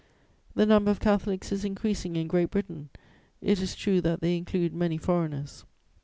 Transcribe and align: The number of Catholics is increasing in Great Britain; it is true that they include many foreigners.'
The 0.55 0.65
number 0.65 0.89
of 0.89 0.99
Catholics 0.99 1.51
is 1.51 1.63
increasing 1.63 2.15
in 2.15 2.25
Great 2.25 2.49
Britain; 2.49 2.89
it 3.39 3.61
is 3.61 3.75
true 3.75 4.01
that 4.01 4.19
they 4.19 4.35
include 4.35 4.73
many 4.73 4.97
foreigners.' 4.97 5.63